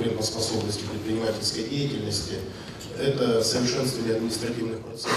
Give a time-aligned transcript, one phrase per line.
[0.00, 2.34] конкурентоспособности предпринимательской деятельности,
[2.98, 5.12] это совершенствование административных процессов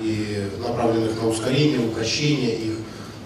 [0.00, 2.74] и направленных на ускорение, упрощение их.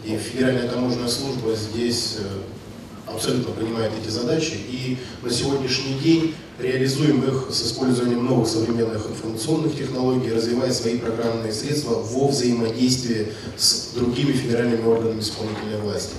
[0.05, 4.55] И Федеральная таможенная служба здесь э, абсолютно понимает эти задачи.
[4.55, 11.53] И на сегодняшний день реализуем их с использованием новых современных информационных технологий, развивая свои программные
[11.53, 16.15] средства во взаимодействии с другими федеральными органами исполнительной власти.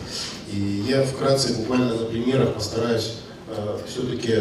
[0.52, 3.16] И я вкратце, буквально на примерах, постараюсь
[3.50, 4.34] э, все-таки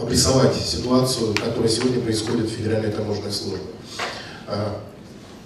[0.00, 3.66] обрисовать ситуацию, которая сегодня происходит в Федеральной таможенной службе.
[4.46, 4.70] Э,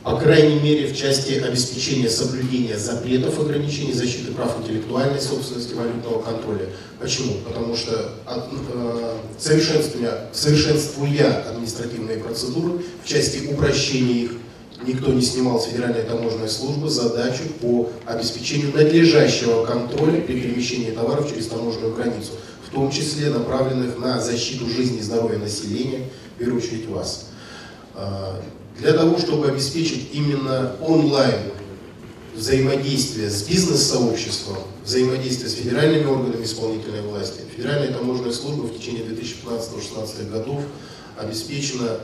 [0.06, 6.66] по крайней мере, в части обеспечения соблюдения запретов ограничений защиты прав интеллектуальной собственности валютного контроля.
[7.00, 7.38] Почему?
[7.44, 14.32] Потому что от, э, совершенствуя, совершенствуя административные процедуры в части упрощения их,
[14.86, 21.28] никто не снимал с Федеральной таможенной службы задачу по обеспечению надлежащего контроля при перемещении товаров
[21.28, 22.32] через таможенную границу,
[22.66, 27.26] в том числе направленных на защиту жизни и здоровья населения, в первую очередь вас.
[27.94, 28.42] А,
[28.78, 31.52] для того, чтобы обеспечить именно онлайн
[32.34, 40.30] взаимодействие с бизнес-сообществом, взаимодействие с федеральными органами исполнительной власти, Федеральная таможенная служба в течение 2015-2016
[40.30, 40.60] годов
[41.16, 42.00] обеспечена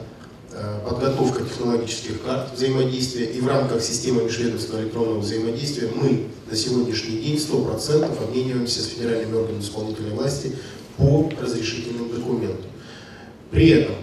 [0.84, 7.36] подготовка технологических карт взаимодействия и в рамках системы межведомственного электронного взаимодействия мы на сегодняшний день
[7.36, 10.52] 100% обмениваемся с федеральными органами исполнительной власти
[10.96, 12.70] по разрешительным документам.
[13.50, 13.94] При этом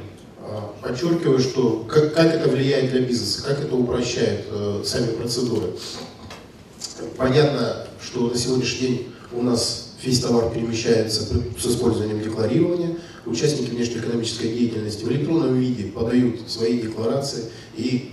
[0.42, 5.68] э, подчеркиваю, что как, как это влияет для бизнеса, как это упрощает э, сами процедуры.
[7.18, 14.52] Понятно, что на сегодняшний день у нас весь товар перемещается с использованием декларирования, участники внешнеэкономической
[14.52, 15.49] деятельности в электронном
[16.00, 18.12] подают свои декларации и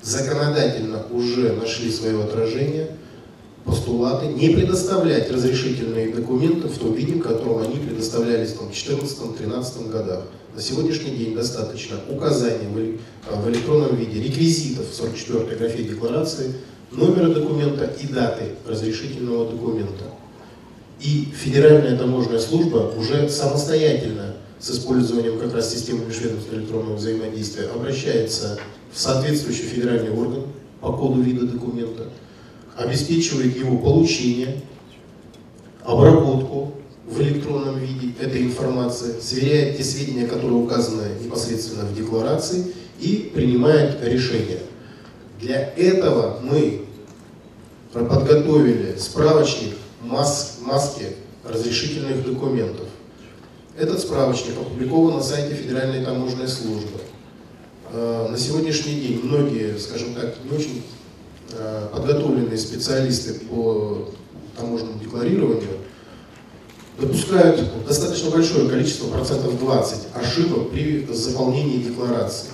[0.00, 2.90] законодательно уже нашли свое отражение
[3.64, 10.22] постулаты не предоставлять разрешительные документы в том виде, в котором они предоставлялись в 2014-2013 годах.
[10.54, 12.68] На сегодняшний день достаточно указания
[13.28, 16.54] в электронном виде реквизитов в 44 графе декларации,
[16.92, 20.04] номера документа и даты разрешительного документа.
[21.00, 28.58] И Федеральная таможенная служба уже самостоятельно с использованием как раз системы межведомственного электронного взаимодействия обращается
[28.92, 30.44] в соответствующий федеральный орган
[30.80, 32.08] по коду вида документа,
[32.76, 34.62] обеспечивает его получение,
[35.84, 36.74] обработку
[37.06, 42.66] в электронном виде этой информации, сверяет те сведения, которые указаны непосредственно в декларации
[43.00, 44.60] и принимает решение.
[45.40, 46.86] Для этого мы
[47.92, 51.04] подготовили справочник масс, маски
[51.44, 52.85] разрешительных документов.
[53.78, 56.98] Этот справочник опубликован на сайте Федеральной таможенной службы.
[57.92, 60.82] Э, на сегодняшний день многие, скажем так, не очень
[61.52, 64.08] э, подготовленные специалисты по
[64.56, 65.76] таможенному декларированию
[66.98, 72.48] допускают достаточно большое количество, процентов 20, ошибок при заполнении декларации.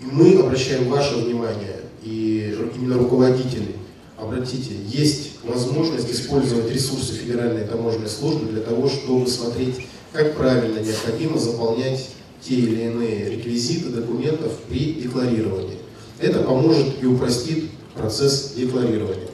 [0.00, 3.74] И мы обращаем ваше внимание, и именно руководителей,
[4.16, 11.36] обратите, есть возможность использовать ресурсы Федеральной таможенной службы для того, чтобы смотреть как правильно необходимо
[11.36, 12.10] заполнять
[12.40, 15.78] те или иные реквизиты документов при декларировании.
[16.20, 17.64] Это поможет и упростит
[17.96, 19.26] процесс декларирования.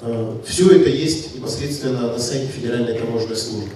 [0.00, 3.72] Э, Все это есть непосредственно на сайте Федеральной таможенной службы.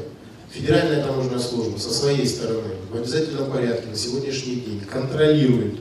[0.50, 5.74] Федеральная таможенная служба со своей стороны в обязательном порядке на сегодняшний день контролирует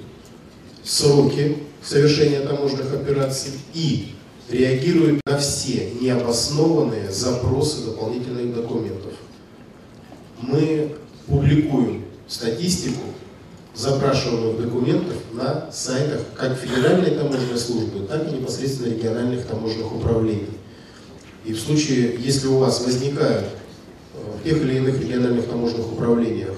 [0.84, 4.14] сроки совершения таможенных операций и
[4.50, 9.14] реагирует на все необоснованные запросы дополнительных документов
[10.42, 10.96] мы
[11.28, 13.02] публикуем статистику
[13.74, 20.50] запрашиваемых документов на сайтах как Федеральной таможенной службы, так и непосредственно региональных таможенных управлений.
[21.46, 23.46] И в случае, если у вас возникают
[24.14, 26.54] э, в тех или иных региональных таможенных управлениях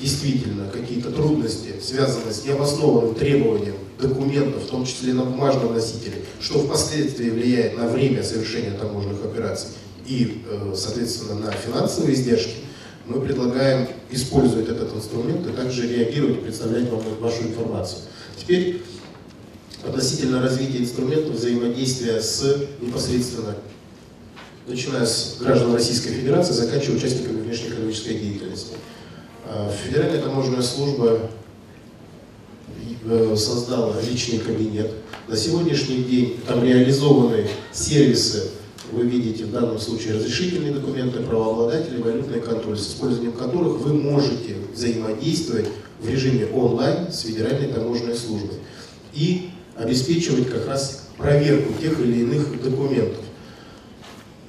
[0.00, 6.60] действительно какие-то трудности, связанные с необоснованным требованием документов, в том числе на бумажном носителе, что
[6.60, 9.70] впоследствии влияет на время совершения таможенных операций
[10.06, 12.54] и, э, соответственно, на финансовые издержки,
[13.08, 18.02] мы предлагаем использовать этот инструмент и также реагировать представлять вам вашу информацию.
[18.36, 18.82] Теперь
[19.84, 23.56] относительно развития инструментов взаимодействия с непосредственно,
[24.66, 28.74] начиная с граждан Российской Федерации, заканчивая участниками внешнеэкономической деятельности.
[29.46, 31.30] А, Федеральная таможенная служба
[33.04, 34.92] э, создала личный кабинет.
[35.26, 38.50] На сегодняшний день там реализованы сервисы
[38.92, 44.56] вы видите в данном случае разрешительные документы, правообладатели, валютный контроль, с использованием которых вы можете
[44.74, 45.68] взаимодействовать
[46.00, 48.58] в режиме онлайн с Федеральной таможенной службой
[49.14, 53.24] и обеспечивать как раз проверку тех или иных документов.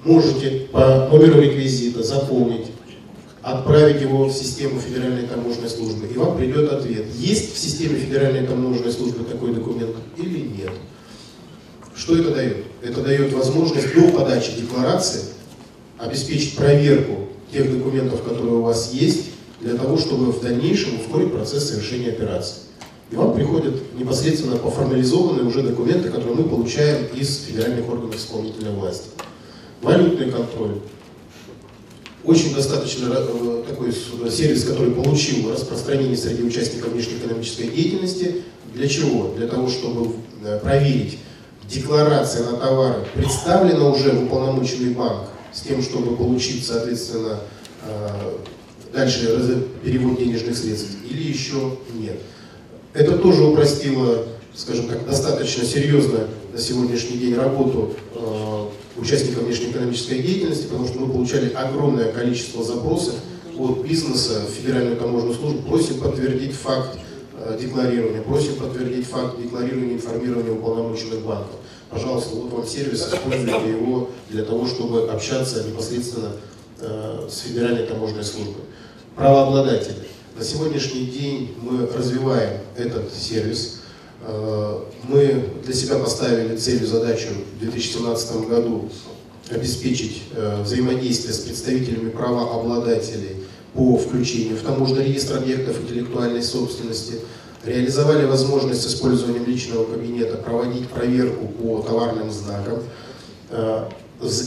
[0.03, 2.67] Можете по номеру реквизита заполнить
[3.41, 8.45] отправить его в систему Федеральной таможенной службы, и вам придет ответ, есть в системе Федеральной
[8.45, 10.71] таможенной службы такой документ или нет.
[11.95, 12.65] Что это дает?
[12.81, 15.21] Это дает возможность до подачи декларации
[15.97, 19.25] обеспечить проверку тех документов, которые у вас есть,
[19.59, 22.61] для того, чтобы в дальнейшем ускорить процесс совершения операции.
[23.11, 29.09] И вам приходят непосредственно поформализованные уже документы, которые мы получаем из федеральных органов исполнительной власти.
[29.81, 30.79] Валютный контроль.
[32.23, 33.91] Очень достаточно э, такой
[34.29, 38.43] сервис, который получил распространение среди участников внешнеэкономической деятельности.
[38.73, 39.33] Для чего?
[39.35, 40.11] Для того, чтобы
[40.43, 41.17] э, проверить,
[41.69, 47.39] декларация на товары представлена уже в уполномоченный банк с тем, чтобы получить, соответственно,
[47.83, 48.09] э,
[48.93, 52.19] дальше перевод денежных средств, или еще нет.
[52.93, 54.25] Это тоже упростило,
[54.55, 58.65] скажем так, достаточно серьезно на сегодняшний день работу э,
[58.97, 63.15] участников внешнеэкономической деятельности, потому что мы получали огромное количество запросов
[63.57, 66.97] от бизнеса в Федеральную таможенную службу, просим подтвердить факт
[67.59, 71.55] декларирования, просим подтвердить факт декларирования и информирования уполномоченных банков.
[71.89, 76.33] Пожалуйста, вот вам сервис, используйте его для того, чтобы общаться непосредственно
[76.79, 78.63] э, с Федеральной таможенной службой.
[79.15, 80.07] Правообладатели.
[80.37, 83.81] На сегодняшний день мы развиваем этот сервис.
[84.21, 88.89] Э, мы для себя поставили целью, задачу в 2017 году
[89.49, 93.37] обеспечить э, взаимодействие с представителями правообладателей
[93.73, 97.15] по включению в таможенный реестр объектов интеллектуальной собственности,
[97.65, 102.79] реализовали возможность с использованием личного кабинета проводить проверку по товарным знакам,
[103.51, 103.83] э,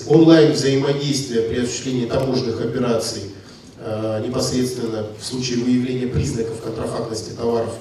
[0.06, 3.22] онлайн взаимодействие при осуществлении таможенных операций
[3.84, 7.75] Э, непосредственно в случае выявления признаков контрафактности товаров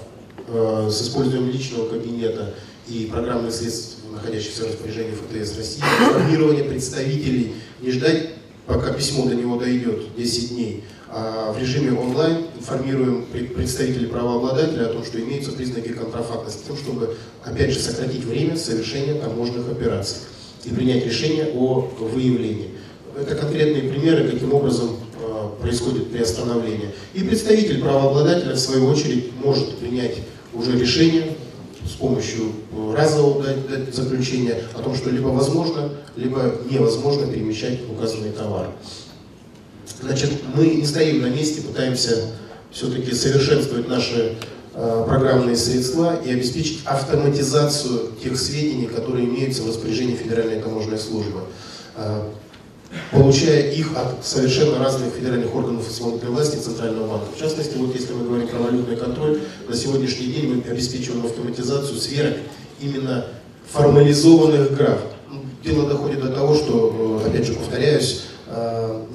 [0.48, 2.56] э, с использованием личного кабинета
[2.88, 8.30] и программных средств, находящихся в распоряжении ФТС России, информирование представителей, не ждать,
[8.66, 15.04] пока письмо до него дойдет 10 дней, в режиме онлайн информируем представителей правообладателя о том,
[15.04, 20.20] что имеются признаки контрафактности, тем, чтобы, опять же, сократить время совершения таможенных операций
[20.64, 22.70] и принять решение о выявлении.
[23.20, 24.98] Это конкретные примеры, каким образом
[25.62, 26.92] происходит приостановление.
[27.14, 30.18] И представитель правообладателя, в свою очередь, может принять
[30.54, 31.36] уже решение
[31.88, 33.46] с помощью э, разового
[33.92, 38.70] заключения о том, что либо возможно, либо невозможно перемещать указанный товар.
[40.02, 42.28] Значит, мы не стоим на месте, пытаемся
[42.72, 44.36] все-таки совершенствовать наши
[44.74, 51.42] э, программные средства и обеспечить автоматизацию тех сведений, которые имеются в распоряжении Федеральной таможенной службы.
[51.96, 52.30] Э,
[53.12, 57.28] получая их от совершенно разных федеральных органов исполнительной власти и Центрального банка.
[57.36, 61.98] В частности, вот если мы говорим про валютный контроль, на сегодняшний день мы обеспечиваем автоматизацию
[61.98, 62.38] сверок
[62.82, 63.26] именно
[63.72, 65.00] формализованных граф.
[65.64, 66.90] Дело доходит до того, что,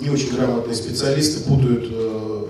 [0.01, 2.45] не очень грамотные специалисты путают, э,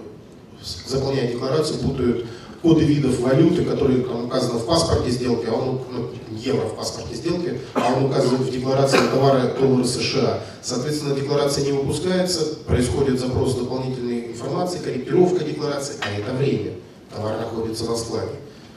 [0.86, 2.26] заполняя декларацию, путают
[2.62, 7.14] коды видов валюты, которые там указаны в паспорте сделки, а он, ну, евро в паспорте
[7.14, 10.40] сделки, а он указывает в декларации товары доллары США.
[10.62, 16.72] Соответственно, декларация не выпускается, происходит запрос дополнительной информации, корректировка декларации, а это время.
[17.14, 18.32] Товар находится на складе.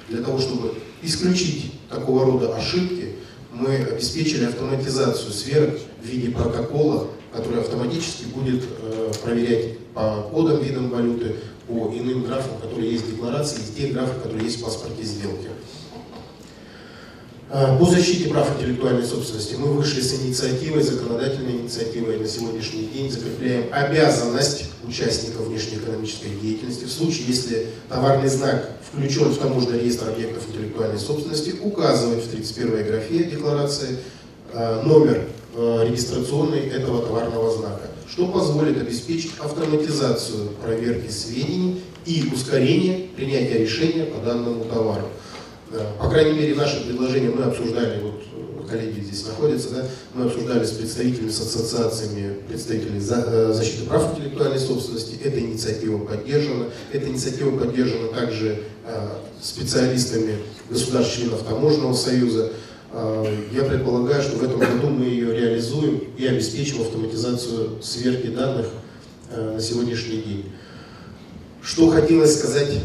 [0.07, 3.15] Для того, чтобы исключить такого рода ошибки,
[3.51, 10.89] мы обеспечили автоматизацию сверок в виде протокола, который автоматически будет э, проверять по кодам, видам
[10.89, 11.35] валюты,
[11.67, 15.49] по иным графам, которые есть в декларации, и те графы, которые есть в паспорте сделки.
[17.51, 23.11] А, по защите прав интеллектуальной собственности мы вышли с инициативой, законодательной инициативой на сегодняшний день
[23.11, 30.47] закрепляем обязанность участников внешнеэкономической деятельности в случае, если товарный знак включен в таможенный реестр объектов
[30.47, 33.97] интеллектуальной собственности, указывать в 31 графе декларации
[34.53, 35.23] а, номер
[35.59, 44.05] а, регистрационный этого товарного знака что позволит обеспечить автоматизацию проверки сведений и ускорение принятия решения
[44.05, 45.07] по данному товару.
[45.99, 49.85] По крайней мере, наше предложение мы обсуждали, вот э, коллеги здесь находятся, да,
[50.15, 55.19] мы обсуждали с представителями, с ассоциациями представителей за, э, защиты прав интеллектуальной собственности.
[55.23, 56.65] Эта инициатива поддержана.
[56.91, 59.09] Эта инициатива поддержана также э,
[59.43, 60.39] специалистами
[60.71, 62.51] государств-членов Таможенного союза.
[62.91, 68.67] А, я предполагаю, что в этом году мы ее реализуем и обеспечим автоматизацию сверки данных
[69.31, 70.45] а, на сегодняшний день.
[71.61, 72.79] Что хотелось сказать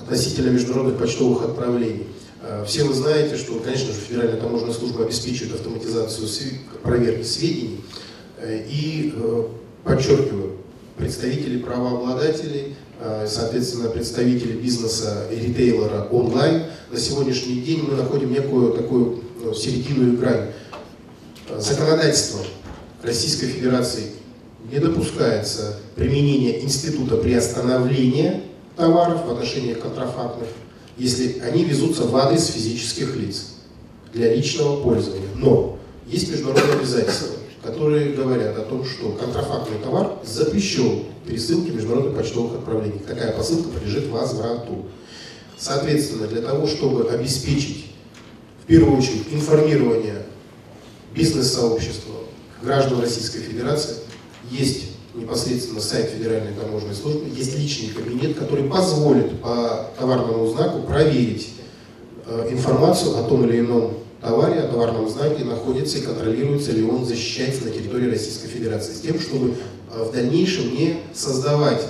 [0.00, 2.06] относительно международных почтовых отправлений.
[2.42, 6.28] А, все вы знаете, что, конечно же, Федеральная таможенная служба обеспечивает автоматизацию
[6.82, 7.80] проверки сведений.
[8.40, 9.44] Э, и, э,
[9.82, 10.58] подчеркиваю,
[10.96, 12.74] представители правообладателей,
[13.28, 19.22] соответственно, представители бизнеса и ритейлера онлайн, на сегодняшний день мы находим некую такую
[19.54, 20.52] середину и грань.
[21.58, 22.40] Законодательство
[23.02, 24.12] Российской Федерации
[24.70, 28.42] не допускается применение института приостановления
[28.76, 30.48] товаров в отношении контрафактных,
[30.96, 33.54] если они везутся в адрес физических лиц
[34.12, 35.28] для личного пользования.
[35.36, 37.28] Но есть международные обязательства,
[37.62, 43.00] которые говорят о том, что контрафактный товар запрещен пересылки международных почтовых отправлений.
[43.06, 44.86] Такая посылка подлежит возврату.
[45.58, 47.87] Соответственно, для того, чтобы обеспечить
[48.68, 50.26] первую очередь информирование
[51.14, 52.14] бизнес-сообщества,
[52.62, 53.96] граждан Российской Федерации,
[54.50, 54.84] есть
[55.14, 61.48] непосредственно сайт Федеральной таможенной службы, есть личный кабинет, который позволит по товарному знаку проверить
[62.26, 67.04] э, информацию о том или ином товаре, о товарном знаке, находится и контролируется ли он
[67.04, 69.54] защищается на территории Российской Федерации, с тем, чтобы
[69.92, 71.82] э, в дальнейшем не создавать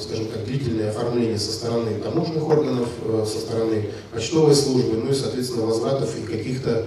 [0.00, 2.88] скажем так, длительное оформление со стороны таможенных органов,
[3.26, 6.86] со стороны почтовой службы, ну и, соответственно, возвратов и каких-то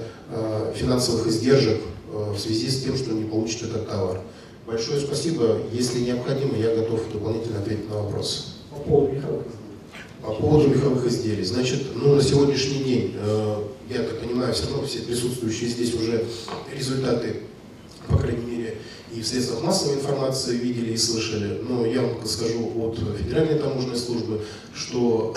[0.76, 4.22] финансовых издержек в связи с тем, что не получит этот товар.
[4.66, 5.58] Большое спасибо.
[5.74, 8.44] Если необходимо, я готов дополнительно ответить на вопросы.
[8.70, 9.44] По поводу меховых
[10.22, 11.44] По поводу меховых изделий.
[11.44, 16.26] Значит, ну, на сегодняшний день, э, я так понимаю, все равно все присутствующие здесь уже
[16.74, 17.42] результаты,
[18.08, 18.63] по крайней мере,
[19.16, 21.62] и в средствах массовой информации видели и слышали.
[21.68, 24.42] Но я вам скажу от Федеральной таможенной службы,
[24.76, 25.34] что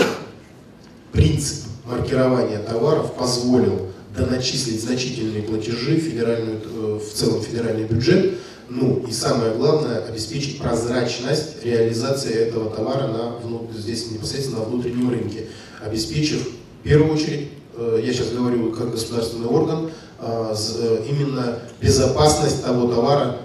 [1.12, 9.12] принцип маркирования товаров позволил доначислить значительные платежи федеральную, э, в целом федеральный бюджет– ну и
[9.12, 13.35] самое главное, обеспечить прозрачность реализации этого товара на,
[13.78, 15.47] здесь непосредственно на внутреннем рынке,
[15.85, 16.49] обеспечив
[16.80, 22.92] в первую очередь, э, я сейчас говорю как государственный орган, э, э, именно безопасность того
[22.92, 23.38] товара,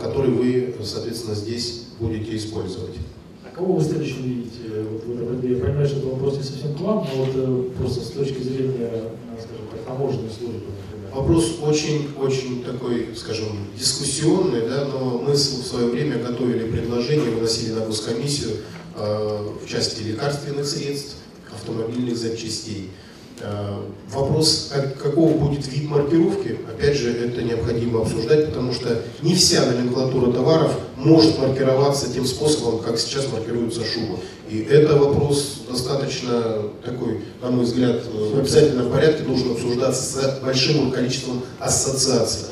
[0.00, 2.96] который вы, соответственно, здесь будете использовать.
[3.44, 4.84] А кого вы следующим видите?
[5.06, 8.42] Вот, я понимаю, что это вопрос не совсем к вам, но вот просто с точки
[8.42, 8.90] зрения,
[9.38, 10.70] скажем так, таможенной службы,
[11.12, 17.80] Вопрос очень-очень такой, скажем, дискуссионный, да, но мы в свое время готовили предложение, выносили на
[17.80, 18.58] госкомиссию
[18.94, 21.16] э, в части лекарственных средств,
[21.52, 22.90] автомобильных запчастей.
[23.42, 23.80] Э,
[24.10, 29.64] вопрос, как, какого будет вид маркировки, опять же, это необходимо обсуждать, потому что не вся
[29.64, 34.18] номенклатура товаров может маркироваться тем способом, как сейчас маркируется шуба.
[34.50, 40.90] И это вопрос достаточно такой, на мой взгляд, в обязательном порядке должен обсуждаться с большим
[40.90, 42.48] количеством ассоциаций.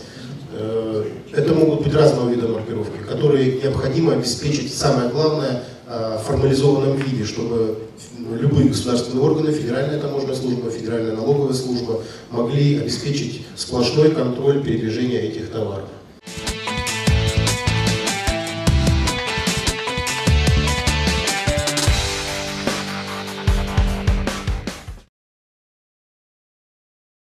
[0.53, 1.05] Э,
[1.35, 5.78] это могут быть разного вида маркировки, которые необходимо обеспечить, самое главное, э,
[6.25, 7.79] формализованном виде, чтобы
[8.31, 15.51] любые государственные органы, федеральная таможенная служба, федеральная налоговая служба могли обеспечить сплошной контроль передвижения этих
[15.51, 15.89] товаров.